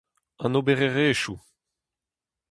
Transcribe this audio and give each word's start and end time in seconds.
An 0.45 0.55
obererezhioù. 0.59 1.35